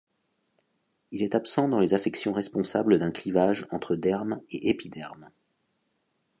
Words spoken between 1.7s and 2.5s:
les affections